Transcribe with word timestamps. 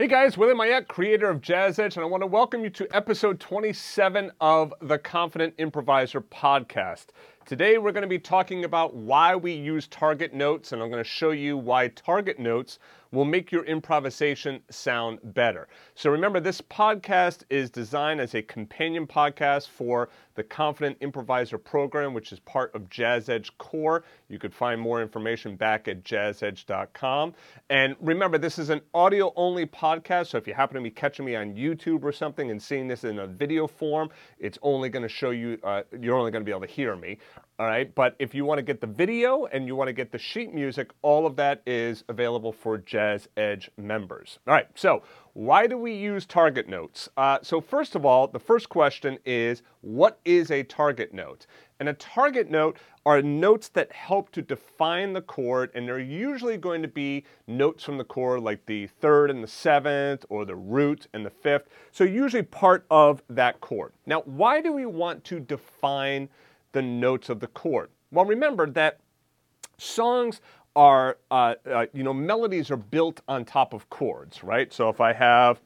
Hey 0.00 0.06
guys, 0.06 0.38
William 0.38 0.58
Myette, 0.58 0.86
creator 0.86 1.28
of 1.28 1.40
Jazz 1.40 1.80
Edge, 1.80 1.96
and 1.96 2.04
I 2.04 2.06
want 2.06 2.22
to 2.22 2.28
welcome 2.28 2.62
you 2.62 2.70
to 2.70 2.86
episode 2.96 3.40
27 3.40 4.30
of 4.40 4.72
the 4.80 4.96
Confident 4.96 5.54
Improviser 5.58 6.20
podcast. 6.20 7.06
Today 7.44 7.78
we're 7.78 7.90
going 7.90 8.02
to 8.02 8.08
be 8.08 8.20
talking 8.20 8.62
about 8.62 8.94
why 8.94 9.34
we 9.34 9.52
use 9.52 9.88
target 9.88 10.32
notes, 10.32 10.70
and 10.70 10.80
I'm 10.80 10.88
going 10.88 11.02
to 11.02 11.10
show 11.10 11.32
you 11.32 11.56
why 11.56 11.88
target 11.88 12.38
notes 12.38 12.78
will 13.12 13.24
make 13.24 13.50
your 13.50 13.64
improvisation 13.64 14.60
sound 14.70 15.18
better. 15.22 15.68
So 15.94 16.10
remember, 16.10 16.40
this 16.40 16.60
podcast 16.60 17.42
is 17.50 17.70
designed 17.70 18.20
as 18.20 18.34
a 18.34 18.42
companion 18.42 19.06
podcast 19.06 19.68
for 19.68 20.10
the 20.34 20.42
Confident 20.44 20.96
Improviser 21.00 21.58
program, 21.58 22.14
which 22.14 22.32
is 22.32 22.38
part 22.40 22.74
of 22.74 22.88
Jazz 22.88 23.28
Edge 23.28 23.56
Core. 23.58 24.04
You 24.28 24.38
could 24.38 24.54
find 24.54 24.80
more 24.80 25.02
information 25.02 25.56
back 25.56 25.88
at 25.88 26.04
jazzedge.com. 26.04 27.34
And 27.70 27.96
remember, 28.00 28.38
this 28.38 28.58
is 28.58 28.70
an 28.70 28.80
audio 28.94 29.32
only 29.36 29.66
podcast, 29.66 30.28
so 30.28 30.38
if 30.38 30.46
you 30.46 30.54
happen 30.54 30.76
to 30.76 30.80
be 30.80 30.90
catching 30.90 31.24
me 31.24 31.34
on 31.34 31.54
YouTube 31.54 32.04
or 32.04 32.12
something 32.12 32.50
and 32.50 32.62
seeing 32.62 32.86
this 32.86 33.04
in 33.04 33.18
a 33.18 33.26
video 33.26 33.66
form, 33.66 34.10
it's 34.38 34.58
only 34.62 34.88
going 34.88 35.02
to 35.02 35.08
show 35.08 35.30
you, 35.30 35.58
uh, 35.64 35.82
you're 36.00 36.16
only 36.16 36.30
going 36.30 36.42
to 36.42 36.46
be 36.46 36.52
able 36.52 36.66
to 36.66 36.72
hear 36.72 36.94
me. 36.94 37.18
All 37.60 37.66
right, 37.66 37.92
but 37.92 38.14
if 38.20 38.36
you 38.36 38.44
want 38.44 38.58
to 38.58 38.62
get 38.62 38.80
the 38.80 38.86
video 38.86 39.46
and 39.46 39.66
you 39.66 39.74
want 39.74 39.88
to 39.88 39.92
get 39.92 40.12
the 40.12 40.18
sheet 40.18 40.54
music, 40.54 40.92
all 41.02 41.26
of 41.26 41.34
that 41.36 41.60
is 41.66 42.04
available 42.08 42.52
for 42.52 42.78
Jazz 42.78 43.28
Edge 43.36 43.68
members. 43.76 44.38
All 44.46 44.54
right, 44.54 44.68
so 44.76 45.02
why 45.32 45.66
do 45.66 45.76
we 45.76 45.92
use 45.92 46.24
target 46.24 46.68
notes? 46.68 47.08
Uh, 47.16 47.40
so 47.42 47.60
first 47.60 47.96
of 47.96 48.06
all, 48.06 48.28
the 48.28 48.38
first 48.38 48.68
question 48.68 49.18
is, 49.24 49.62
what 49.80 50.20
is 50.24 50.52
a 50.52 50.62
target 50.62 51.12
note? 51.12 51.48
And 51.80 51.88
a 51.88 51.94
target 51.94 52.48
note 52.48 52.78
are 53.04 53.22
notes 53.22 53.66
that 53.70 53.90
help 53.90 54.30
to 54.32 54.42
define 54.42 55.12
the 55.12 55.22
chord, 55.22 55.72
and 55.74 55.88
they're 55.88 55.98
usually 55.98 56.58
going 56.58 56.82
to 56.82 56.88
be 56.88 57.24
notes 57.48 57.82
from 57.82 57.98
the 57.98 58.04
chord 58.04 58.40
like 58.40 58.66
the 58.66 58.86
third 58.86 59.32
and 59.32 59.42
the 59.42 59.48
seventh, 59.48 60.24
or 60.28 60.44
the 60.44 60.54
root 60.54 61.08
and 61.12 61.26
the 61.26 61.30
fifth. 61.30 61.68
So 61.90 62.04
usually 62.04 62.44
part 62.44 62.86
of 62.88 63.20
that 63.28 63.60
chord. 63.60 63.94
Now, 64.06 64.20
why 64.26 64.60
do 64.60 64.72
we 64.72 64.86
want 64.86 65.24
to 65.24 65.40
define 65.40 66.28
the 66.72 66.82
notes 66.82 67.28
of 67.28 67.40
the 67.40 67.46
chord. 67.48 67.90
Well, 68.10 68.24
remember 68.24 68.68
that 68.70 69.00
songs 69.78 70.40
are, 70.76 71.18
uh, 71.30 71.54
uh, 71.70 71.86
you 71.92 72.02
know, 72.02 72.14
melodies 72.14 72.70
are 72.70 72.76
built 72.76 73.20
on 73.28 73.44
top 73.44 73.72
of 73.72 73.88
chords, 73.90 74.44
right? 74.44 74.72
So 74.72 74.88
if 74.88 75.00
I 75.00 75.12
have. 75.12 75.60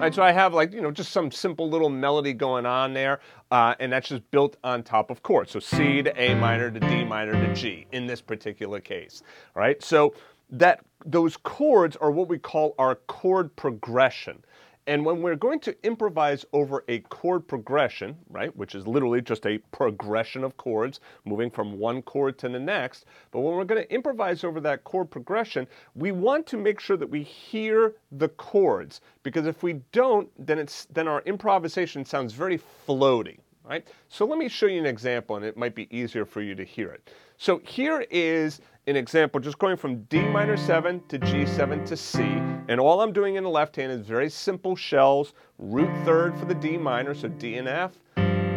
Right, 0.00 0.14
so 0.14 0.22
I 0.22 0.30
have 0.30 0.54
like, 0.54 0.72
you 0.72 0.80
know, 0.80 0.92
just 0.92 1.10
some 1.10 1.30
simple 1.30 1.68
little 1.68 1.90
melody 1.90 2.32
going 2.32 2.64
on 2.64 2.94
there, 2.94 3.20
uh, 3.50 3.74
and 3.80 3.92
that's 3.92 4.08
just 4.08 4.28
built 4.30 4.56
on 4.62 4.84
top 4.84 5.10
of 5.10 5.22
chords. 5.24 5.50
So 5.50 5.58
C 5.58 6.02
to 6.02 6.20
A 6.20 6.36
minor 6.36 6.70
to 6.70 6.80
D 6.80 7.04
minor 7.04 7.32
to 7.32 7.54
G 7.54 7.84
in 7.90 8.06
this 8.06 8.20
particular 8.20 8.80
case, 8.80 9.22
right? 9.54 9.82
So 9.82 10.14
that 10.50 10.84
those 11.04 11.36
chords 11.36 11.96
are 11.96 12.10
what 12.10 12.28
we 12.28 12.38
call 12.38 12.74
our 12.78 12.94
chord 12.94 13.54
progression. 13.56 14.42
And 14.88 15.04
when 15.04 15.20
we're 15.20 15.36
going 15.36 15.60
to 15.60 15.76
improvise 15.84 16.46
over 16.54 16.82
a 16.88 17.00
chord 17.00 17.46
progression, 17.46 18.16
right, 18.30 18.56
which 18.56 18.74
is 18.74 18.86
literally 18.86 19.20
just 19.20 19.46
a 19.46 19.58
progression 19.70 20.42
of 20.42 20.56
chords 20.56 21.00
moving 21.26 21.50
from 21.50 21.78
one 21.78 22.00
chord 22.00 22.38
to 22.38 22.48
the 22.48 22.58
next, 22.58 23.04
but 23.30 23.40
when 23.40 23.54
we're 23.54 23.64
going 23.66 23.82
to 23.82 23.94
improvise 23.94 24.44
over 24.44 24.60
that 24.60 24.84
chord 24.84 25.10
progression, 25.10 25.66
we 25.94 26.10
want 26.10 26.46
to 26.46 26.56
make 26.56 26.80
sure 26.80 26.96
that 26.96 27.10
we 27.10 27.22
hear 27.22 27.96
the 28.12 28.30
chords 28.30 29.02
because 29.24 29.46
if 29.46 29.62
we 29.62 29.74
don't, 29.92 30.30
then 30.46 30.58
it's 30.58 30.86
then 30.86 31.06
our 31.06 31.20
improvisation 31.26 32.02
sounds 32.02 32.32
very 32.32 32.58
floaty, 32.86 33.40
right? 33.68 33.86
So 34.08 34.24
let 34.24 34.38
me 34.38 34.48
show 34.48 34.66
you 34.66 34.78
an 34.78 34.86
example 34.86 35.36
and 35.36 35.44
it 35.44 35.56
might 35.56 35.74
be 35.74 35.94
easier 35.96 36.24
for 36.24 36.40
you 36.40 36.54
to 36.54 36.64
hear 36.64 36.90
it. 36.90 37.10
So 37.36 37.60
here 37.64 38.06
is 38.10 38.60
an 38.86 38.96
example 38.96 39.38
just 39.38 39.58
going 39.58 39.76
from 39.76 40.02
D 40.04 40.22
minor 40.22 40.56
7 40.56 41.02
to 41.08 41.18
G7 41.18 41.86
to 41.86 41.96
C. 41.96 42.22
And 42.68 42.80
all 42.80 43.00
I'm 43.02 43.12
doing 43.12 43.36
in 43.36 43.44
the 43.44 43.50
left 43.50 43.76
hand 43.76 43.92
is 43.92 44.06
very 44.06 44.30
simple 44.30 44.74
shells, 44.74 45.34
root 45.58 45.90
third 46.04 46.36
for 46.38 46.46
the 46.46 46.54
D 46.54 46.78
minor, 46.78 47.14
so 47.14 47.28
D 47.28 47.56
and 47.56 47.68
F, 47.68 47.98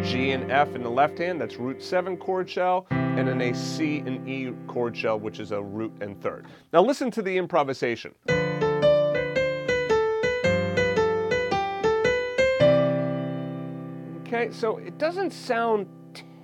G 0.02 0.32
and 0.32 0.50
F 0.50 0.74
in 0.74 0.82
the 0.82 0.90
left 0.90 1.18
hand, 1.18 1.40
that's 1.40 1.56
root 1.56 1.82
7 1.82 2.16
chord 2.16 2.48
shell, 2.48 2.86
and 2.90 3.28
then 3.28 3.40
a 3.40 3.54
C 3.54 3.98
and 3.98 4.26
E 4.28 4.52
chord 4.66 4.96
shell, 4.96 5.18
which 5.18 5.38
is 5.38 5.52
a 5.52 5.62
root 5.62 5.92
and 6.00 6.20
third. 6.20 6.46
Now 6.72 6.82
listen 6.82 7.10
to 7.12 7.22
the 7.22 7.36
improvisation. 7.36 8.14
Okay, 14.34 14.50
so 14.50 14.78
it 14.78 14.96
doesn't 14.96 15.30
sound 15.30 15.86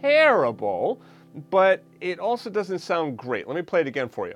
terrible, 0.02 1.00
but 1.48 1.82
it 2.02 2.18
also 2.18 2.50
doesn't 2.50 2.80
sound 2.80 3.16
great. 3.16 3.48
Let 3.48 3.56
me 3.56 3.62
play 3.62 3.80
it 3.80 3.86
again 3.86 4.10
for 4.10 4.28
you. 4.28 4.34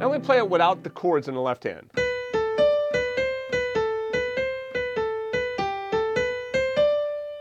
Now 0.00 0.08
let 0.10 0.20
me 0.20 0.26
play 0.26 0.38
it 0.38 0.50
without 0.50 0.82
the 0.82 0.90
chords 0.90 1.28
in 1.28 1.34
the 1.34 1.40
left 1.40 1.62
hand. 1.62 1.88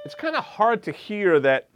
It's 0.05 0.13
kind 0.13 0.35
of 0.35 0.43
hard 0.43 0.83
to 0.83 0.91
hear 0.91 1.39
that 1.39 1.67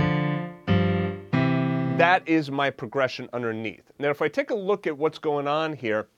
that 1.98 2.22
is 2.28 2.52
my 2.52 2.70
progression 2.70 3.28
underneath. 3.34 3.92
Now 3.98 4.12
if 4.12 4.22
I 4.22 4.28
take 4.28 4.52
a 4.52 4.56
look 4.56 4.86
at 4.86 4.96
what's 4.96 5.18
going 5.18 5.48
on 5.48 5.74
here, 5.74 6.10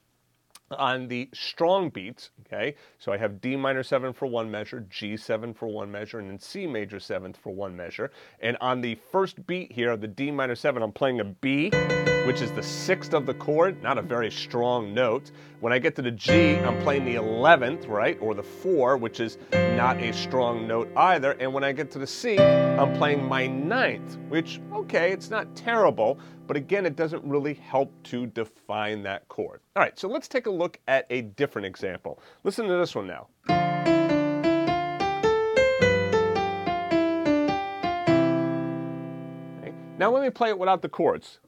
on 0.71 1.07
the 1.07 1.29
strong 1.33 1.89
beats, 1.89 2.31
okay, 2.45 2.75
so 2.97 3.11
I 3.11 3.17
have 3.17 3.39
D 3.39 3.55
minor 3.55 3.83
7 3.83 4.13
for 4.13 4.25
one 4.25 4.49
measure, 4.49 4.85
G7 4.89 5.55
for 5.55 5.67
one 5.67 5.91
measure, 5.91 6.19
and 6.19 6.29
then 6.29 6.39
C 6.39 6.65
major 6.65 6.97
7th 6.97 7.37
for 7.37 7.53
one 7.53 7.75
measure. 7.75 8.11
And 8.39 8.57
on 8.61 8.81
the 8.81 8.95
first 9.11 9.45
beat 9.45 9.71
here, 9.71 9.95
the 9.95 10.07
D 10.07 10.31
minor 10.31 10.55
7, 10.55 10.81
I'm 10.81 10.91
playing 10.91 11.19
a 11.19 11.23
B, 11.23 11.69
which 12.25 12.41
is 12.41 12.51
the 12.53 12.63
sixth 12.63 13.13
of 13.13 13.27
the 13.27 13.35
chord, 13.35 13.83
not 13.83 13.99
a 13.99 14.01
very 14.01 14.31
strong 14.31 14.93
note. 14.93 15.31
When 15.59 15.71
I 15.71 15.77
get 15.77 15.95
to 15.97 16.01
the 16.01 16.11
G, 16.11 16.57
I'm 16.57 16.81
playing 16.81 17.05
the 17.05 17.15
11th, 17.15 17.87
right, 17.87 18.17
or 18.19 18.33
the 18.33 18.43
4, 18.43 18.97
which 18.97 19.19
is 19.19 19.37
not 19.51 20.01
a 20.01 20.11
strong 20.13 20.67
note 20.67 20.89
either. 20.97 21.33
And 21.33 21.53
when 21.53 21.63
I 21.63 21.71
get 21.71 21.91
to 21.91 21.99
the 21.99 22.07
C, 22.07 22.39
I'm 22.39 22.97
playing 22.97 23.27
my 23.27 23.45
ninth, 23.45 24.17
which, 24.29 24.59
okay, 24.73 25.11
it's 25.11 25.29
not 25.29 25.55
terrible, 25.55 26.19
but 26.47 26.55
again, 26.55 26.85
it 26.85 26.95
doesn't 26.95 27.23
really 27.23 27.55
help 27.55 27.91
to 28.03 28.27
define 28.27 29.03
that 29.03 29.27
chord. 29.27 29.61
All 29.75 29.83
right, 29.83 29.97
so 29.97 30.07
let's 30.07 30.27
take 30.27 30.45
a 30.45 30.51
look 30.51 30.79
at 30.87 31.05
a 31.09 31.21
different 31.21 31.65
example. 31.65 32.19
Listen 32.43 32.67
to 32.67 32.77
this 32.77 32.93
one 32.95 33.07
now. 33.07 33.27
Okay. 39.59 39.73
Now 39.97 40.11
let 40.11 40.23
me 40.23 40.29
play 40.29 40.49
it 40.49 40.59
without 40.59 40.81
the 40.81 40.89
chords. 40.89 41.39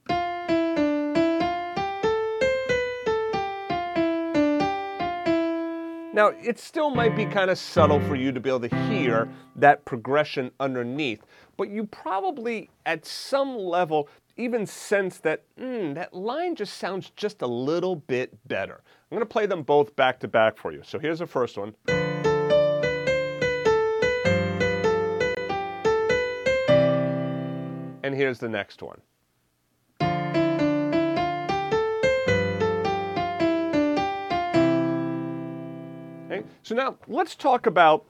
Now, 6.14 6.30
it 6.42 6.58
still 6.58 6.90
might 6.90 7.16
be 7.16 7.28
kind 7.28 7.52
of 7.52 7.60
subtle 7.60 8.00
for 8.00 8.16
you 8.16 8.32
to 8.32 8.40
be 8.40 8.50
able 8.50 8.68
to 8.68 8.76
hear 8.88 9.30
that 9.56 9.86
progression 9.86 10.50
underneath, 10.60 11.22
but 11.58 11.70
you 11.70 11.84
probably, 11.86 12.72
at 12.88 13.06
some 13.06 13.56
level, 13.56 14.10
even 14.38 14.66
sense 14.66 15.18
that 15.20 15.44
mm, 15.60 15.96
that 15.96 16.14
line 16.14 16.56
just 16.56 16.78
sounds 16.78 17.10
just 17.16 17.42
a 17.42 17.48
little 17.48 17.96
bit 17.96 18.38
better. 18.48 18.82
I'm 19.12 19.16
going 19.16 19.22
to 19.22 19.26
play 19.26 19.48
them 19.48 19.64
both 19.64 19.96
back 19.96 20.20
to 20.22 20.28
back 20.28 20.58
for 20.58 20.72
you. 20.72 20.82
So 20.84 21.00
here's 21.00 21.20
the 21.20 21.28
first 21.28 21.58
one. 21.58 21.74
And 28.04 28.16
here's 28.16 28.40
the 28.40 28.48
next 28.48 28.82
one. 28.82 29.02
Okay, 36.26 36.44
so 36.64 36.76
now 36.76 36.98
let's 37.08 37.36
talk 37.36 37.66
about 37.66 38.06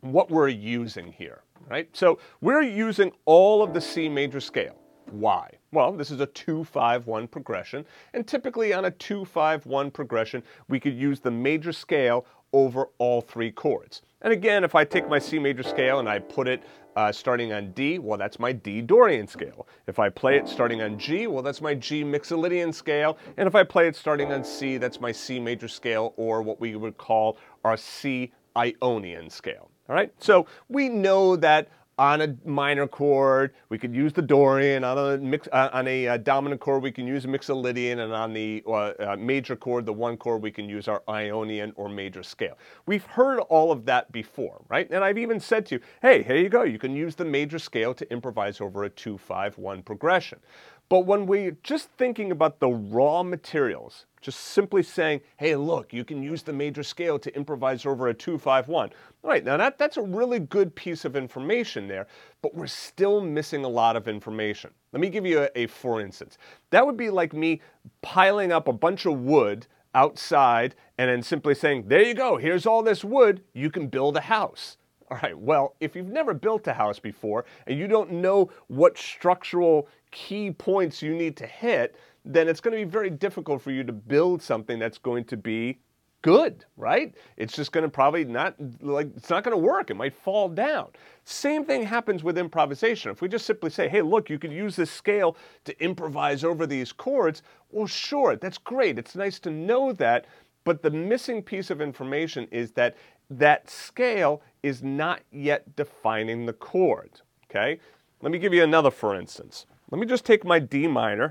what 0.00 0.30
we're 0.30 0.48
using 0.48 1.12
here, 1.12 1.42
right? 1.70 1.88
So 1.96 2.18
we're 2.40 2.62
using 2.62 3.12
all 3.24 3.62
of 3.62 3.72
the 3.72 3.80
C 3.80 4.08
major 4.08 4.40
scale. 4.40 4.76
Why? 5.14 5.48
Well, 5.70 5.92
this 5.92 6.10
is 6.10 6.20
a 6.20 6.26
2-5-1 6.26 7.30
progression, 7.30 7.86
and 8.14 8.26
typically 8.26 8.72
on 8.72 8.86
a 8.86 8.90
2-5-1 8.90 9.92
progression, 9.92 10.42
we 10.68 10.80
could 10.80 10.94
use 10.94 11.20
the 11.20 11.30
major 11.30 11.72
scale 11.72 12.26
over 12.52 12.88
all 12.98 13.20
three 13.20 13.52
chords. 13.52 14.02
And 14.22 14.32
again, 14.32 14.64
if 14.64 14.74
I 14.74 14.84
take 14.84 15.08
my 15.08 15.20
C 15.20 15.38
major 15.38 15.62
scale 15.62 16.00
and 16.00 16.08
I 16.08 16.18
put 16.18 16.48
it 16.48 16.64
uh, 16.96 17.12
starting 17.12 17.52
on 17.52 17.72
D, 17.72 17.98
well, 17.98 18.18
that's 18.18 18.40
my 18.40 18.52
D 18.52 18.80
Dorian 18.80 19.28
scale. 19.28 19.68
If 19.86 19.98
I 20.00 20.08
play 20.08 20.36
it 20.36 20.48
starting 20.48 20.82
on 20.82 20.98
G, 20.98 21.26
well, 21.28 21.42
that's 21.42 21.60
my 21.60 21.74
G 21.74 22.02
Mixolydian 22.02 22.74
scale. 22.74 23.18
And 23.36 23.46
if 23.46 23.54
I 23.54 23.62
play 23.62 23.86
it 23.86 23.94
starting 23.94 24.32
on 24.32 24.42
C, 24.42 24.78
that's 24.78 25.00
my 25.00 25.12
C 25.12 25.38
major 25.38 25.68
scale, 25.68 26.12
or 26.16 26.42
what 26.42 26.60
we 26.60 26.74
would 26.74 26.96
call 26.96 27.38
our 27.64 27.76
C 27.76 28.32
Ionian 28.56 29.30
scale. 29.30 29.70
All 29.88 29.94
right, 29.94 30.12
so 30.18 30.46
we 30.68 30.88
know 30.88 31.36
that 31.36 31.68
on 31.98 32.20
a 32.20 32.36
minor 32.44 32.86
chord, 32.86 33.54
we 33.68 33.78
could 33.78 33.94
use 33.94 34.12
the 34.12 34.22
Dorian. 34.22 34.84
On 34.84 34.98
a, 34.98 35.18
mix, 35.18 35.48
uh, 35.52 35.70
on 35.72 35.86
a 35.86 36.08
uh, 36.08 36.16
dominant 36.16 36.60
chord, 36.60 36.82
we 36.82 36.90
can 36.90 37.06
use 37.06 37.24
a 37.24 37.28
Mixolydian. 37.28 37.98
And 38.04 38.12
on 38.12 38.32
the 38.32 38.62
uh, 38.66 38.72
uh, 38.72 39.16
major 39.18 39.56
chord, 39.56 39.86
the 39.86 39.92
one 39.92 40.16
chord, 40.16 40.42
we 40.42 40.50
can 40.50 40.68
use 40.68 40.88
our 40.88 41.02
Ionian 41.08 41.72
or 41.76 41.88
major 41.88 42.22
scale. 42.22 42.58
We've 42.86 43.04
heard 43.04 43.40
all 43.40 43.70
of 43.70 43.84
that 43.86 44.10
before, 44.12 44.62
right? 44.68 44.88
And 44.90 45.04
I've 45.04 45.18
even 45.18 45.38
said 45.38 45.66
to 45.66 45.76
you, 45.76 45.80
hey, 46.02 46.22
here 46.22 46.36
you 46.36 46.48
go. 46.48 46.62
You 46.62 46.78
can 46.78 46.96
use 46.96 47.14
the 47.14 47.24
major 47.24 47.58
scale 47.58 47.94
to 47.94 48.10
improvise 48.12 48.60
over 48.60 48.84
a 48.84 48.90
2-5-1 48.90 49.84
progression. 49.84 50.40
But 50.88 51.06
when 51.06 51.26
we're 51.26 51.56
just 51.62 51.90
thinking 51.96 52.30
about 52.30 52.60
the 52.60 52.68
raw 52.68 53.22
materials, 53.22 54.06
just 54.24 54.40
simply 54.40 54.82
saying, 54.82 55.20
hey, 55.36 55.54
look, 55.54 55.92
you 55.92 56.02
can 56.02 56.22
use 56.22 56.42
the 56.42 56.52
major 56.52 56.82
scale 56.82 57.18
to 57.18 57.36
improvise 57.36 57.84
over 57.84 58.08
a 58.08 58.14
251. 58.14 58.88
All 59.22 59.30
right, 59.30 59.44
now 59.44 59.58
that, 59.58 59.76
that's 59.76 59.98
a 59.98 60.02
really 60.02 60.38
good 60.38 60.74
piece 60.74 61.04
of 61.04 61.14
information 61.14 61.86
there, 61.86 62.06
but 62.40 62.54
we're 62.54 62.66
still 62.66 63.20
missing 63.20 63.66
a 63.66 63.68
lot 63.68 63.96
of 63.96 64.08
information. 64.08 64.70
Let 64.92 65.00
me 65.00 65.10
give 65.10 65.26
you 65.26 65.42
a, 65.42 65.48
a 65.54 65.66
for 65.66 66.00
instance. 66.00 66.38
That 66.70 66.86
would 66.86 66.96
be 66.96 67.10
like 67.10 67.34
me 67.34 67.60
piling 68.00 68.50
up 68.50 68.66
a 68.66 68.72
bunch 68.72 69.04
of 69.04 69.20
wood 69.20 69.66
outside 69.94 70.74
and 70.96 71.10
then 71.10 71.22
simply 71.22 71.54
saying, 71.54 71.84
there 71.88 72.02
you 72.02 72.14
go, 72.14 72.38
here's 72.38 72.64
all 72.64 72.82
this 72.82 73.04
wood, 73.04 73.42
you 73.52 73.70
can 73.70 73.88
build 73.88 74.16
a 74.16 74.22
house. 74.22 74.78
All 75.10 75.18
right, 75.22 75.38
well, 75.38 75.76
if 75.80 75.94
you've 75.94 76.08
never 76.08 76.32
built 76.32 76.66
a 76.66 76.72
house 76.72 76.98
before 76.98 77.44
and 77.66 77.78
you 77.78 77.86
don't 77.86 78.10
know 78.10 78.50
what 78.68 78.96
structural 78.96 79.86
key 80.10 80.50
points 80.50 81.02
you 81.02 81.14
need 81.14 81.36
to 81.36 81.46
hit, 81.46 81.94
then 82.24 82.48
it's 82.48 82.60
going 82.60 82.76
to 82.76 82.84
be 82.84 82.90
very 82.90 83.10
difficult 83.10 83.60
for 83.60 83.70
you 83.70 83.84
to 83.84 83.92
build 83.92 84.42
something 84.42 84.78
that's 84.78 84.98
going 84.98 85.24
to 85.26 85.36
be 85.36 85.78
good, 86.22 86.64
right? 86.78 87.14
It's 87.36 87.54
just 87.54 87.70
going 87.70 87.82
to 87.82 87.90
probably 87.90 88.24
not 88.24 88.54
like 88.80 89.10
it's 89.14 89.28
not 89.28 89.44
going 89.44 89.54
to 89.54 89.62
work. 89.62 89.90
It 89.90 89.94
might 89.94 90.14
fall 90.14 90.48
down. 90.48 90.88
Same 91.24 91.66
thing 91.66 91.82
happens 91.84 92.24
with 92.24 92.38
improvisation. 92.38 93.10
If 93.10 93.20
we 93.20 93.28
just 93.28 93.44
simply 93.44 93.68
say, 93.68 93.88
"Hey, 93.88 94.00
look, 94.00 94.30
you 94.30 94.38
could 94.38 94.52
use 94.52 94.74
this 94.74 94.90
scale 94.90 95.36
to 95.64 95.84
improvise 95.84 96.42
over 96.42 96.66
these 96.66 96.92
chords." 96.92 97.42
Well, 97.70 97.86
sure, 97.86 98.36
that's 98.36 98.56
great. 98.56 98.98
It's 98.98 99.14
nice 99.14 99.38
to 99.40 99.50
know 99.50 99.92
that, 99.94 100.24
but 100.64 100.82
the 100.82 100.90
missing 100.90 101.42
piece 101.42 101.68
of 101.68 101.82
information 101.82 102.48
is 102.50 102.72
that 102.72 102.96
that 103.28 103.68
scale 103.68 104.40
is 104.62 104.82
not 104.82 105.20
yet 105.30 105.76
defining 105.76 106.46
the 106.46 106.52
chord, 106.54 107.20
okay? 107.50 107.78
Let 108.22 108.32
me 108.32 108.38
give 108.38 108.54
you 108.54 108.64
another 108.64 108.90
for 108.90 109.14
instance. 109.14 109.66
Let 109.90 110.00
me 110.00 110.06
just 110.06 110.24
take 110.24 110.42
my 110.44 110.58
D 110.58 110.86
minor. 110.86 111.28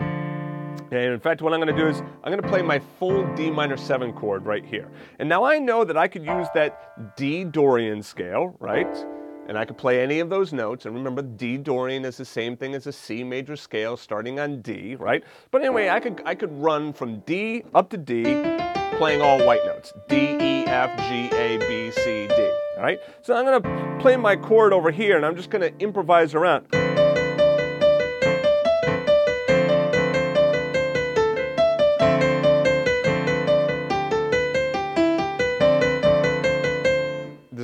And 0.92 1.14
in 1.14 1.20
fact, 1.20 1.42
what 1.42 1.54
I'm 1.54 1.60
going 1.60 1.76
to 1.76 1.82
do 1.82 1.88
is 1.88 2.00
I'm 2.24 2.32
going 2.32 2.42
to 2.42 2.48
play 2.48 2.62
my 2.62 2.80
full 3.00 3.26
D 3.36 3.50
minor 3.50 3.78
7 3.78 4.14
chord 4.14 4.46
right 4.46 4.66
here. 4.66 4.90
And 5.20 5.28
now 5.28 5.44
I 5.44 5.60
know 5.60 5.84
that 5.84 5.98
I 5.98 6.08
could 6.08 6.26
use 6.26 6.48
that 6.54 7.16
D 7.16 7.44
Dorian 7.44 8.04
scale, 8.04 8.56
right? 8.60 8.96
And 9.48 9.58
I 9.58 9.66
could 9.66 9.78
play 9.78 10.02
any 10.02 10.20
of 10.20 10.30
those 10.30 10.54
notes. 10.54 10.86
And 10.86 10.96
remember, 10.96 11.22
D 11.22 11.58
Dorian 11.58 12.06
is 12.06 12.18
the 12.18 12.26
same 12.26 12.56
thing 12.56 12.76
as 12.76 12.88
a 12.88 12.94
C 12.94 13.24
major 13.24 13.56
scale 13.56 13.98
starting 13.98 14.40
on 14.40 14.62
D, 14.62 14.96
right? 14.96 15.24
But 15.52 15.62
anyway, 15.62 15.90
I 15.90 16.00
could, 16.00 16.22
I 16.26 16.36
could 16.36 16.54
run 16.54 16.94
from 16.94 17.20
D 17.22 17.64
up 17.74 17.90
to 17.90 17.98
D 17.98 18.24
playing 18.98 19.22
all 19.22 19.44
white 19.46 19.66
notes. 19.66 19.94
D, 20.08 20.16
E, 20.16 20.66
F, 20.66 20.98
G, 21.10 21.36
A, 21.36 21.58
B, 21.58 21.92
C, 21.92 22.28
D. 22.28 22.52
All 22.78 22.84
right? 22.84 23.00
So 23.22 23.36
I'm 23.36 23.46
going 23.46 23.62
to 23.62 24.02
play 24.02 24.16
my 24.16 24.36
chord 24.36 24.74
over 24.74 24.92
here 24.92 25.18
and 25.18 25.26
I'm 25.26 25.36
just 25.36 25.50
going 25.50 25.62
to 25.62 25.78
improvise 25.84 26.34
around. 26.34 26.68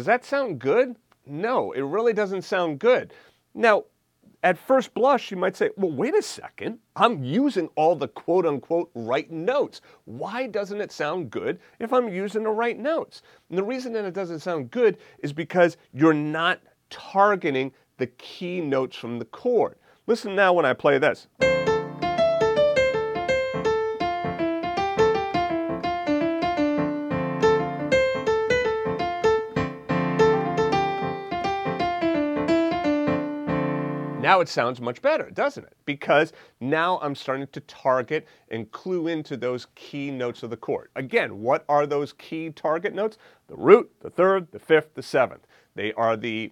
That 0.09 0.25
sound 0.25 0.57
good? 0.57 0.95
No, 1.27 1.71
it 1.71 1.81
really 1.81 2.13
doesn't 2.13 2.41
sound 2.41 2.79
good. 2.79 3.13
Now, 3.53 3.85
at 4.41 4.57
first 4.57 4.94
blush, 4.95 5.29
you 5.29 5.38
might 5.38 5.56
say, 5.56 5.69
well, 5.77 5.91
wait 5.91 6.15
a 6.15 6.21
second. 6.21 6.79
I'm 6.95 7.23
using 7.23 7.69
all 7.75 7.95
the 7.95 8.07
quote 8.07 8.45
unquote 8.47 8.89
right 8.95 9.29
notes. 9.29 9.81
Why 10.06 10.47
doesn't 10.47 10.81
it 10.81 10.91
sound 10.91 11.29
good 11.29 11.59
if 11.79 11.94
I'm 11.94 12.09
using 12.09 12.44
the 12.44 12.50
right 12.50 12.79
notes? 12.79 13.21
And 13.50 13.57
the 13.57 13.63
reason 13.63 13.94
that 13.94 14.06
it 14.06 14.15
doesn't 14.15 14.39
sound 14.39 14.71
good 14.71 14.97
is 15.19 15.31
because 15.31 15.77
you're 15.94 16.13
not 16.13 16.59
targeting 16.89 17.71
the 17.97 18.07
key 18.07 18.61
notes 18.61 18.95
from 18.95 19.19
the 19.19 19.25
chord. 19.25 19.75
Listen 20.07 20.35
now 20.35 20.53
when 20.53 20.65
I 20.65 20.73
play 20.73 20.97
this. 20.97 21.27
Now 34.30 34.42
it 34.42 34.48
sounds 34.48 34.80
much 34.80 35.02
better, 35.02 35.31
doesn't 35.31 35.64
it? 35.64 35.76
Because 35.86 36.34
now 36.60 37.00
I'm 37.02 37.16
starting 37.16 37.48
to 37.48 37.60
target 37.62 38.28
and 38.52 38.72
clue 38.72 39.08
into 39.08 39.36
those 39.36 39.66
key 39.74 40.12
notes 40.12 40.44
of 40.44 40.52
the 40.52 40.56
chord. 40.56 40.90
Again, 40.96 41.42
what 41.42 41.66
are 41.68 41.88
those 41.88 42.14
key 42.14 42.52
target 42.52 42.94
notes? 42.94 43.18
The 43.48 43.56
root, 43.56 43.92
the 44.02 44.12
third, 44.12 44.52
the 44.52 44.60
fifth, 44.60 44.94
the 44.94 45.02
seventh. 45.02 45.48
They 45.74 45.94
are 45.94 46.16
the 46.16 46.52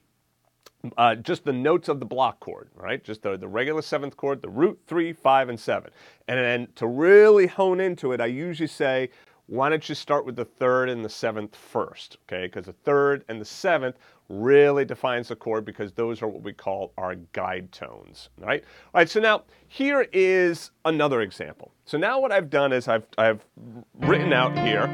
uh, 0.98 1.14
just 1.14 1.46
the 1.46 1.54
notes 1.54 1.88
of 1.88 2.00
the 2.00 2.06
block 2.06 2.40
chord, 2.40 2.70
right? 2.74 3.04
Just 3.04 3.22
the, 3.22 3.38
the 3.38 3.48
regular 3.48 3.84
seventh 3.84 4.18
chord, 4.18 4.42
the 4.42 4.50
root, 4.50 4.80
three, 4.88 5.14
five, 5.14 5.48
and 5.48 5.60
seven. 5.60 5.92
And 6.28 6.40
then 6.40 6.68
to 6.78 6.88
really 6.88 7.46
hone 7.46 7.80
into 7.80 8.12
it, 8.12 8.20
I 8.20 8.26
usually 8.26 8.66
say, 8.66 9.10
why 9.48 9.70
don't 9.70 9.88
you 9.88 9.96
start 9.96 10.26
with 10.26 10.36
the 10.36 10.46
third 10.46 10.90
and 10.90 11.04
the 11.04 11.10
seventh 11.10 11.56
first, 11.56 12.18
okay? 12.26 12.48
Because 12.48 12.66
the 12.66 12.74
third 12.74 13.24
and 13.30 13.40
the 13.40 13.46
seventh 13.46 13.96
really 14.30 14.84
defines 14.84 15.30
the 15.30 15.36
chord 15.36 15.64
because 15.64 15.94
those 15.94 16.22
are 16.22 16.28
what 16.28 16.44
we 16.44 16.52
call 16.52 16.92
our 16.98 17.16
guide 17.32 17.72
tones, 17.72 18.30
right? 18.40 18.64
All 18.94 19.00
right, 19.00 19.10
so 19.10 19.22
now 19.22 19.44
here 19.70 20.08
is 20.12 20.72
another 20.84 21.22
example. 21.22 21.72
So 21.86 21.98
now 21.98 22.20
what 22.20 22.34
I've 22.34 22.50
done 22.50 22.74
is 22.74 22.90
I've, 22.90 23.08
I've 23.18 23.46
written 24.00 24.34
out 24.34 24.58
here 24.58 24.88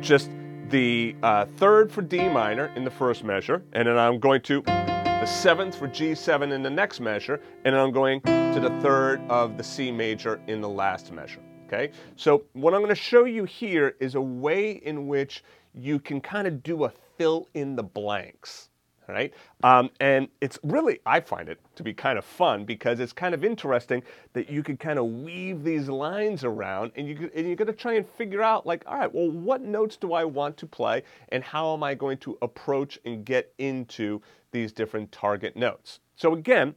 just 0.00 0.30
the 0.70 1.14
uh, 1.22 1.46
third 1.56 1.92
for 1.92 2.02
D 2.02 2.28
minor 2.28 2.72
in 2.74 2.84
the 2.84 2.90
first 2.90 3.22
measure, 3.22 3.62
and 3.74 3.86
then 3.86 3.96
I'm 3.96 4.18
going 4.18 4.40
to 4.42 4.62
the 4.62 5.26
seventh 5.26 5.76
for 5.76 5.86
G7 5.86 6.52
in 6.52 6.62
the 6.62 6.70
next 6.70 6.98
measure, 6.98 7.40
and 7.64 7.76
I'm 7.76 7.92
going 7.92 8.20
to 8.22 8.58
the 8.60 8.76
third 8.80 9.20
of 9.28 9.56
the 9.56 9.64
C 9.64 9.92
major 9.92 10.40
in 10.48 10.60
the 10.60 10.68
last 10.68 11.12
measure. 11.12 11.40
Okay, 11.72 11.92
so 12.16 12.42
what 12.52 12.74
I'm 12.74 12.80
going 12.80 12.88
to 12.88 12.96
show 12.96 13.26
you 13.26 13.44
here 13.44 13.94
is 14.00 14.16
a 14.16 14.20
way 14.20 14.72
in 14.72 15.06
which 15.06 15.44
you 15.72 16.00
can 16.00 16.20
kind 16.20 16.48
of 16.48 16.64
do 16.64 16.82
a 16.82 16.92
fill 17.16 17.46
in 17.54 17.76
the 17.76 17.84
blanks 17.84 18.70
right? 19.08 19.34
Um, 19.64 19.90
and 19.98 20.28
it's 20.40 20.58
really, 20.62 21.00
I 21.04 21.20
find 21.20 21.48
it 21.48 21.58
to 21.76 21.82
be 21.82 21.92
kind 21.92 22.18
of 22.18 22.24
fun 22.24 22.64
because 22.64 23.00
it's 23.00 23.12
kind 23.12 23.34
of 23.34 23.44
interesting 23.44 24.02
that 24.34 24.48
you 24.48 24.62
can 24.62 24.76
kind 24.76 25.00
of 25.00 25.06
weave 25.06 25.64
these 25.64 25.88
lines 25.88 26.44
around 26.44 26.92
and, 26.96 27.08
you, 27.08 27.30
and 27.34 27.46
you're 27.46 27.56
to 27.56 27.72
try 27.72 27.94
and 27.94 28.06
figure 28.08 28.42
out 28.42 28.66
like, 28.66 28.84
all 28.86 28.96
right, 28.96 29.12
well, 29.12 29.30
what 29.30 29.62
notes 29.62 29.96
do 29.96 30.12
I 30.12 30.24
want 30.24 30.56
to 30.58 30.66
play 30.66 31.02
and 31.30 31.42
how 31.42 31.74
am 31.74 31.82
I 31.82 31.94
going 31.94 32.18
to 32.18 32.38
approach 32.40 33.00
and 33.04 33.24
get 33.24 33.52
into 33.58 34.22
these 34.52 34.72
different 34.72 35.10
target 35.10 35.56
notes? 35.56 35.98
So 36.14 36.34
again, 36.34 36.74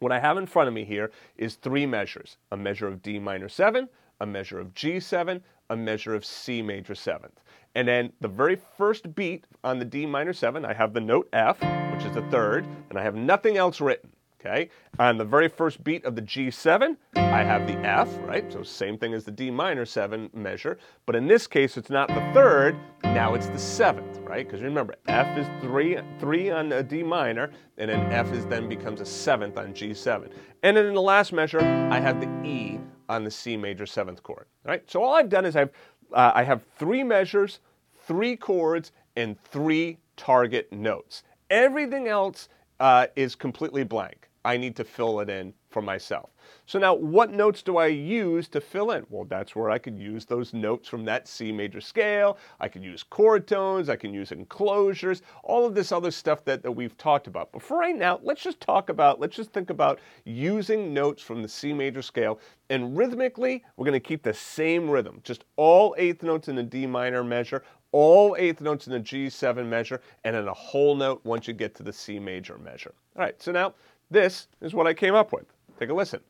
what 0.00 0.12
I 0.12 0.18
have 0.18 0.36
in 0.36 0.46
front 0.46 0.68
of 0.68 0.74
me 0.74 0.84
here 0.84 1.10
is 1.36 1.54
three 1.54 1.86
measures, 1.86 2.36
a 2.50 2.56
measure 2.56 2.88
of 2.88 3.00
D 3.00 3.18
minor 3.18 3.48
7, 3.48 3.88
a 4.20 4.26
measure 4.26 4.58
of 4.58 4.74
G7, 4.74 5.40
a 5.70 5.76
measure 5.76 6.14
of 6.14 6.24
C 6.24 6.62
major 6.62 6.94
7th. 6.94 7.38
And 7.74 7.88
then 7.88 8.12
the 8.20 8.28
very 8.28 8.56
first 8.76 9.14
beat 9.14 9.46
on 9.64 9.78
the 9.78 9.84
D 9.84 10.06
minor 10.06 10.32
7, 10.32 10.64
I 10.64 10.72
have 10.72 10.94
the 10.94 11.00
note 11.00 11.28
F, 11.32 11.60
which 11.92 12.04
is 12.04 12.12
the 12.12 12.26
third, 12.30 12.66
and 12.90 12.98
I 12.98 13.02
have 13.02 13.14
nothing 13.14 13.56
else 13.56 13.80
written. 13.80 14.10
Okay? 14.40 14.68
On 14.98 15.16
the 15.16 15.24
very 15.24 15.48
first 15.48 15.82
beat 15.82 16.04
of 16.04 16.16
the 16.16 16.22
G7, 16.22 16.96
I 17.16 17.42
have 17.42 17.66
the 17.66 17.78
F, 17.78 18.08
right? 18.26 18.52
So 18.52 18.62
same 18.62 18.98
thing 18.98 19.14
as 19.14 19.24
the 19.24 19.30
D 19.30 19.50
minor 19.50 19.86
7 19.86 20.28
measure, 20.34 20.78
but 21.06 21.16
in 21.16 21.26
this 21.26 21.46
case 21.46 21.78
it's 21.78 21.88
not 21.88 22.08
the 22.08 22.30
third, 22.34 22.76
now 23.04 23.32
it's 23.34 23.46
the 23.46 23.58
seventh, 23.58 24.18
right? 24.18 24.46
Because 24.46 24.60
remember, 24.60 24.96
F 25.08 25.38
is 25.38 25.46
3 25.62 25.98
3 26.18 26.50
on 26.50 26.72
a 26.72 26.82
D 26.82 27.02
minor, 27.02 27.52
and 27.78 27.90
then 27.90 28.12
F 28.12 28.32
is 28.32 28.44
then 28.46 28.68
becomes 28.68 29.00
a 29.00 29.06
seventh 29.06 29.56
on 29.56 29.72
G7. 29.72 30.30
And 30.62 30.76
then 30.76 30.84
in 30.86 30.94
the 30.94 31.00
last 31.00 31.32
measure, 31.32 31.60
I 31.90 31.98
have 31.98 32.20
the 32.20 32.28
E 32.46 32.78
on 33.08 33.24
the 33.24 33.30
C 33.30 33.56
major 33.56 33.84
7th 33.84 34.22
chord, 34.22 34.46
right? 34.64 34.82
So 34.90 35.02
all 35.02 35.14
I've 35.14 35.28
done 35.28 35.44
is 35.44 35.56
I've 35.56 35.70
uh, 36.12 36.32
I 36.34 36.44
have 36.44 36.62
three 36.78 37.02
measures, 37.02 37.60
three 38.06 38.36
chords, 38.36 38.92
and 39.16 39.40
three 39.44 39.98
target 40.16 40.72
notes. 40.72 41.24
Everything 41.50 42.08
else 42.08 42.48
uh, 42.80 43.06
is 43.16 43.34
completely 43.34 43.84
blank. 43.84 44.28
I 44.44 44.56
need 44.56 44.76
to 44.76 44.84
fill 44.84 45.20
it 45.20 45.30
in 45.30 45.54
for 45.70 45.80
myself. 45.80 46.30
So 46.66 46.78
now 46.78 46.94
what 46.94 47.32
notes 47.32 47.62
do 47.62 47.78
I 47.78 47.86
use 47.86 48.46
to 48.48 48.60
fill 48.60 48.92
in? 48.92 49.06
Well, 49.08 49.24
that's 49.24 49.56
where 49.56 49.70
I 49.70 49.78
could 49.78 49.98
use 49.98 50.24
those 50.24 50.52
notes 50.52 50.88
from 50.88 51.04
that 51.06 51.26
C 51.26 51.50
major 51.50 51.80
scale. 51.80 52.38
I 52.60 52.68
could 52.68 52.84
use 52.84 53.02
chord 53.02 53.46
tones. 53.46 53.88
I 53.88 53.96
can 53.96 54.12
use 54.12 54.32
enclosures, 54.32 55.22
all 55.42 55.64
of 55.66 55.74
this 55.74 55.90
other 55.90 56.10
stuff 56.10 56.44
that, 56.44 56.62
that 56.62 56.70
we've 56.70 56.96
talked 56.96 57.26
about. 57.26 57.52
But 57.52 57.62
for 57.62 57.78
right 57.78 57.96
now, 57.96 58.20
let's 58.22 58.42
just 58.42 58.60
talk 58.60 58.88
about, 58.88 59.18
let's 59.18 59.34
just 59.34 59.52
think 59.52 59.70
about 59.70 59.98
using 60.24 60.92
notes 60.92 61.22
from 61.22 61.42
the 61.42 61.48
C 61.48 61.72
major 61.72 62.02
scale. 62.02 62.38
And 62.70 62.96
rhythmically, 62.96 63.64
we're 63.76 63.84
going 63.86 63.92
to 63.94 64.00
keep 64.00 64.22
the 64.22 64.34
same 64.34 64.88
rhythm, 64.88 65.20
just 65.24 65.44
all 65.56 65.94
eighth 65.98 66.22
notes 66.22 66.48
in 66.48 66.56
the 66.56 66.62
D 66.62 66.86
minor 66.86 67.24
measure, 67.24 67.62
all 67.94 68.34
eighth 68.40 68.60
notes 68.60 68.88
in 68.88 68.92
the 68.92 68.98
G7 68.98 69.66
measure, 69.66 70.00
and 70.24 70.34
then 70.34 70.48
a 70.48 70.52
whole 70.52 70.96
note 70.96 71.20
once 71.24 71.46
you 71.46 71.54
get 71.54 71.76
to 71.76 71.84
the 71.84 71.92
C 71.92 72.18
major 72.18 72.58
measure. 72.58 72.92
All 73.16 73.22
right, 73.22 73.40
so 73.40 73.52
now 73.52 73.74
this 74.14 74.48
is 74.62 74.72
what 74.72 74.86
I 74.86 74.94
came 74.94 75.14
up 75.14 75.32
with. 75.32 75.44
Take 75.78 75.90
a 75.90 75.94
listen. 75.94 76.20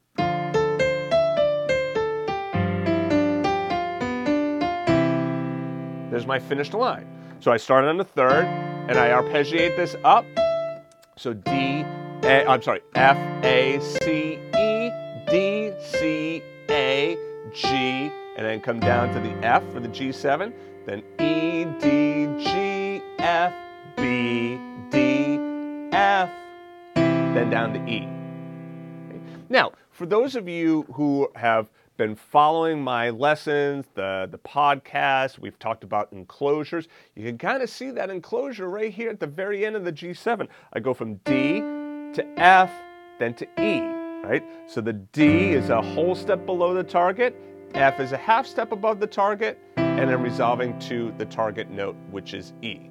There's 6.10 6.26
my 6.26 6.38
finished 6.38 6.74
line. 6.74 7.06
So 7.40 7.52
I 7.52 7.56
started 7.56 7.88
on 7.88 7.98
the 7.98 8.04
third, 8.04 8.46
and 8.88 8.96
I 8.98 9.08
arpeggiate 9.10 9.76
this 9.76 9.94
up. 10.02 10.24
So 11.16 11.34
D, 11.34 11.84
A, 12.24 12.44
I'm 12.48 12.62
sorry, 12.62 12.80
F, 12.94 13.16
A, 13.44 13.78
C, 13.80 14.38
E, 14.56 14.90
D, 15.28 15.72
C, 15.80 16.42
A, 16.70 17.16
G, 17.52 17.68
and 18.36 18.46
then 18.46 18.60
come 18.60 18.80
down 18.80 19.12
to 19.12 19.20
the 19.20 19.46
F 19.46 19.62
for 19.72 19.80
the 19.80 19.88
G7, 19.88 20.52
then 20.86 21.02
E, 21.20 21.64
D, 21.80 22.26
G, 22.42 23.02
F, 23.18 23.52
then 27.34 27.50
down 27.50 27.72
to 27.72 27.80
E. 27.90 28.08
Now, 29.48 29.72
for 29.90 30.06
those 30.06 30.36
of 30.36 30.48
you 30.48 30.82
who 30.92 31.28
have 31.34 31.68
been 31.96 32.14
following 32.14 32.82
my 32.82 33.10
lessons, 33.10 33.86
the, 33.94 34.28
the 34.30 34.38
podcast, 34.38 35.38
we've 35.38 35.58
talked 35.58 35.84
about 35.84 36.12
enclosures, 36.12 36.88
you 37.14 37.24
can 37.24 37.36
kind 37.36 37.62
of 37.62 37.68
see 37.68 37.90
that 37.90 38.08
enclosure 38.08 38.68
right 38.68 38.92
here 38.92 39.10
at 39.10 39.18
the 39.18 39.26
very 39.26 39.66
end 39.66 39.74
of 39.74 39.84
the 39.84 39.92
G7. 39.92 40.48
I 40.72 40.80
go 40.80 40.94
from 40.94 41.16
D 41.24 41.60
to 41.60 42.24
F, 42.36 42.70
then 43.18 43.34
to 43.34 43.44
E, 43.60 43.80
right? 44.24 44.44
So 44.68 44.80
the 44.80 44.92
D 44.92 45.50
is 45.50 45.70
a 45.70 45.82
whole 45.82 46.14
step 46.14 46.46
below 46.46 46.72
the 46.72 46.84
target, 46.84 47.36
F 47.74 47.98
is 47.98 48.12
a 48.12 48.16
half 48.16 48.46
step 48.46 48.70
above 48.70 49.00
the 49.00 49.06
target, 49.08 49.58
and 49.76 50.08
then 50.08 50.22
resolving 50.22 50.78
to 50.80 51.12
the 51.18 51.26
target 51.26 51.68
note, 51.70 51.96
which 52.10 52.32
is 52.32 52.52
E. 52.62 52.90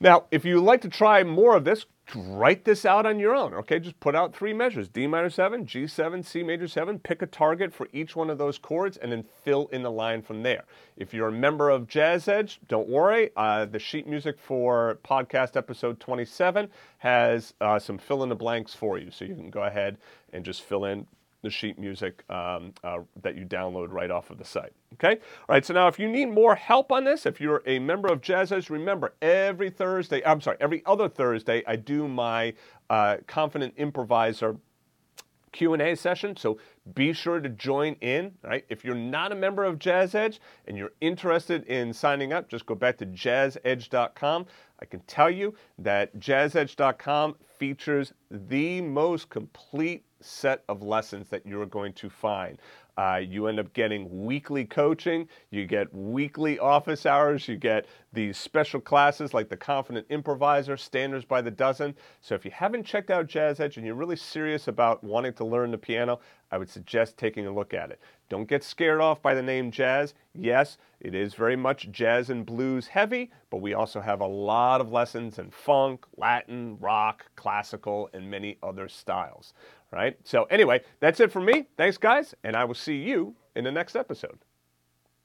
Now, 0.00 0.24
if 0.30 0.44
you'd 0.44 0.62
like 0.62 0.80
to 0.82 0.88
try 0.88 1.22
more 1.22 1.56
of 1.56 1.64
this, 1.64 1.84
write 2.14 2.64
this 2.64 2.84
out 2.84 3.06
on 3.06 3.18
your 3.18 3.34
own, 3.34 3.54
okay? 3.54 3.78
Just 3.78 3.98
put 4.00 4.14
out 4.14 4.34
three 4.34 4.52
measures, 4.52 4.88
D 4.88 5.06
minor 5.06 5.30
7, 5.30 5.66
G7, 5.66 6.24
C 6.24 6.42
major 6.42 6.68
7, 6.68 6.98
pick 6.98 7.22
a 7.22 7.26
target 7.26 7.72
for 7.72 7.88
each 7.92 8.16
one 8.16 8.30
of 8.30 8.38
those 8.38 8.58
chords 8.58 8.96
and 8.96 9.10
then 9.10 9.24
fill 9.44 9.68
in 9.68 9.82
the 9.82 9.90
line 9.90 10.22
from 10.22 10.42
there. 10.42 10.64
If 10.96 11.14
you're 11.14 11.28
a 11.28 11.32
member 11.32 11.70
of 11.70 11.88
Jazz 11.88 12.28
Edge, 12.28 12.60
don't 12.68 12.88
worry. 12.88 13.30
Uh, 13.36 13.64
the 13.66 13.78
sheet 13.78 14.06
music 14.06 14.38
for 14.38 14.98
podcast 15.04 15.56
episode 15.56 16.00
27 16.00 16.68
has 16.98 17.54
uh, 17.60 17.78
some 17.78 17.98
fill 17.98 18.22
in 18.22 18.28
the 18.28 18.36
blanks 18.36 18.74
for 18.74 18.98
you. 18.98 19.10
So 19.10 19.24
you 19.24 19.34
can 19.34 19.50
go 19.50 19.62
ahead 19.62 19.98
and 20.32 20.44
just 20.44 20.62
fill 20.62 20.84
in 20.84 21.06
the 21.42 21.50
sheet 21.50 21.78
music 21.78 22.24
um, 22.30 22.72
uh, 22.84 22.98
that 23.22 23.36
you 23.36 23.44
download 23.44 23.90
right 23.90 24.10
off 24.10 24.30
of 24.30 24.38
the 24.38 24.44
site. 24.44 24.72
Okay? 24.94 25.12
All 25.12 25.46
right, 25.48 25.64
so 25.64 25.74
now 25.74 25.88
if 25.88 25.98
you 25.98 26.08
need 26.08 26.26
more 26.26 26.54
help 26.54 26.92
on 26.92 27.04
this, 27.04 27.26
if 27.26 27.40
you're 27.40 27.62
a 27.66 27.78
member 27.78 28.08
of 28.12 28.20
Jazz 28.20 28.70
remember 28.70 29.14
every 29.22 29.70
Thursday, 29.70 30.22
I'm 30.24 30.40
sorry, 30.40 30.56
every 30.60 30.82
other 30.84 31.08
Thursday, 31.08 31.62
I 31.66 31.76
do 31.76 32.08
my 32.08 32.54
uh, 32.88 33.18
Confident 33.26 33.74
Improviser 33.76 34.56
Q&A 35.52 35.94
session, 35.94 36.36
so 36.36 36.58
be 36.94 37.12
sure 37.12 37.40
to 37.40 37.48
join 37.48 37.94
in, 38.00 38.32
right? 38.42 38.64
If 38.68 38.84
you're 38.84 38.94
not 38.94 39.32
a 39.32 39.34
member 39.34 39.64
of 39.64 39.78
Jazz 39.78 40.14
Edge 40.14 40.40
and 40.66 40.76
you're 40.76 40.92
interested 41.00 41.64
in 41.64 41.92
signing 41.92 42.32
up, 42.32 42.48
just 42.48 42.66
go 42.66 42.74
back 42.74 42.98
to 42.98 43.06
jazzedge.com. 43.06 44.46
I 44.80 44.84
can 44.84 45.00
tell 45.00 45.30
you 45.30 45.54
that 45.78 46.18
jazzedge.com 46.18 47.36
features 47.58 48.12
the 48.30 48.80
most 48.80 49.28
complete 49.28 50.04
set 50.20 50.64
of 50.68 50.82
lessons 50.82 51.28
that 51.28 51.44
you're 51.46 51.66
going 51.66 51.92
to 51.94 52.08
find. 52.08 52.58
Uh, 52.96 53.16
you 53.16 53.46
end 53.46 53.58
up 53.58 53.72
getting 53.72 54.24
weekly 54.24 54.64
coaching, 54.64 55.26
you 55.50 55.66
get 55.66 55.92
weekly 55.94 56.58
office 56.58 57.06
hours, 57.06 57.48
you 57.48 57.56
get 57.56 57.86
these 58.12 58.36
special 58.36 58.80
classes 58.80 59.32
like 59.32 59.48
the 59.48 59.56
Confident 59.56 60.06
Improviser, 60.10 60.76
Standards 60.76 61.24
by 61.24 61.40
the 61.40 61.50
Dozen. 61.50 61.94
So 62.20 62.34
if 62.34 62.44
you 62.44 62.50
haven't 62.50 62.84
checked 62.84 63.10
out 63.10 63.26
Jazz 63.26 63.60
Edge 63.60 63.76
and 63.76 63.86
you're 63.86 63.94
really 63.94 64.16
serious 64.16 64.68
about 64.68 65.04
wanting 65.04 65.32
to 65.34 65.44
learn 65.44 65.70
the 65.70 65.78
piano, 65.78 66.20
I 66.50 66.58
would 66.58 66.68
suggest 66.68 67.16
taking 67.16 67.46
a 67.46 67.54
look 67.54 67.72
at 67.72 67.90
it. 67.90 68.00
Don't 68.28 68.48
get 68.48 68.64
scared 68.64 69.00
off 69.00 69.22
by 69.22 69.34
the 69.34 69.42
name 69.42 69.70
jazz. 69.70 70.14
Yes, 70.34 70.78
it 71.00 71.14
is 71.14 71.34
very 71.34 71.56
much 71.56 71.90
jazz 71.92 72.30
and 72.30 72.44
blues 72.44 72.88
heavy, 72.88 73.30
but 73.50 73.58
we 73.58 73.74
also 73.74 74.00
have 74.00 74.20
a 74.20 74.26
lot 74.26 74.80
of 74.80 74.90
lessons 74.90 75.38
in 75.38 75.50
funk, 75.50 76.04
Latin, 76.16 76.76
rock, 76.80 77.26
classical, 77.36 78.10
and 78.12 78.30
many 78.30 78.58
other 78.62 78.88
styles 78.88 79.52
right? 79.92 80.16
So, 80.24 80.44
anyway, 80.44 80.82
that's 81.00 81.20
it 81.20 81.32
for 81.32 81.40
me. 81.40 81.66
Thanks, 81.76 81.98
guys, 81.98 82.34
and 82.44 82.56
I 82.56 82.64
will 82.64 82.74
see 82.74 82.96
you 82.96 83.34
in 83.56 83.64
the 83.64 83.72
next 83.72 83.96
episode. 83.96 84.38